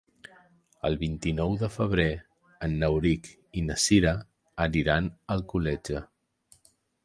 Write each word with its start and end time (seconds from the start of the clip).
El 0.87 0.95
vint-i-nou 1.01 1.57
de 1.63 1.69
febrer 1.73 2.07
en 2.69 2.75
Rauric 2.85 3.31
i 3.61 3.65
na 3.69 3.77
Cira 3.87 4.17
iran 4.83 5.15
a 5.15 5.39
Alcoletge. 5.41 6.05